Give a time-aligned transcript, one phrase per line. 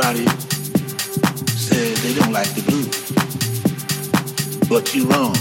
[0.00, 0.30] Everybody
[1.58, 2.94] says they don't like the blues.
[4.68, 5.34] But you're wrong.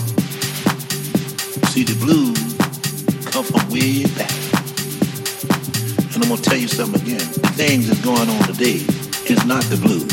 [1.69, 2.57] See, the blues
[3.29, 4.33] come from way back.
[6.15, 7.19] And I'm to tell you something again.
[7.19, 8.81] The things that's going on today
[9.29, 10.09] is not the blues.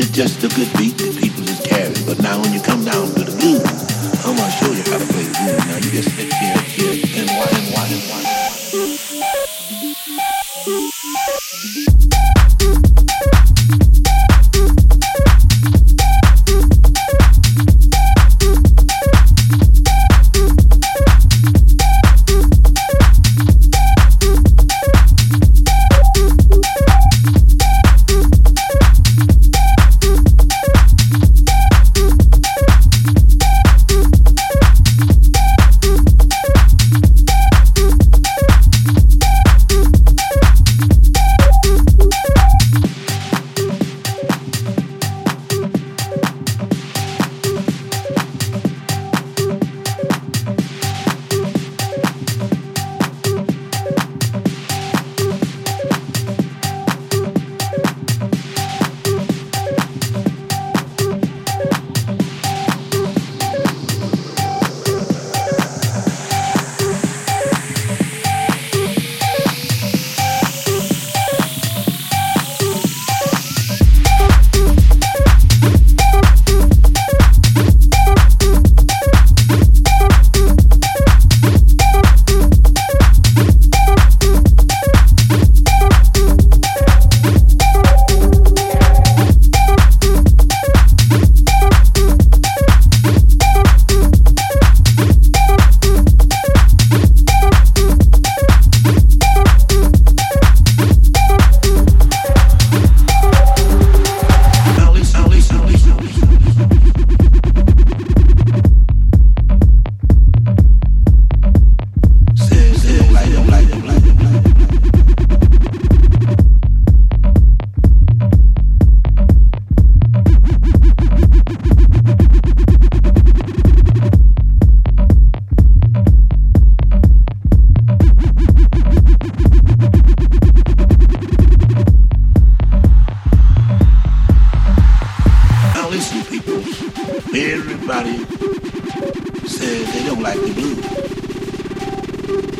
[0.00, 1.92] It's just a good beat that people just carry.
[2.08, 3.68] But now when you come down to the blues,
[4.24, 5.60] I'm to show you how to play the blues.
[5.68, 6.33] Now you just sit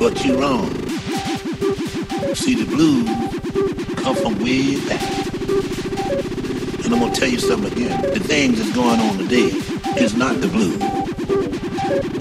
[0.04, 0.68] But you're wrong.
[2.34, 3.08] See, the blues
[3.96, 5.00] come from way back.
[6.84, 8.02] And I'm gonna tell you something again.
[8.12, 9.48] The things that's going on today
[9.96, 10.76] is not the blues.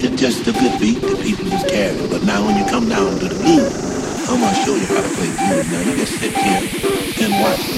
[0.02, 2.08] It's just a good beat that people just carry.
[2.08, 5.08] But now when you come down to the blues, I'm gonna show you how to
[5.20, 5.70] play blues.
[5.70, 7.73] Now you just sit here and watch.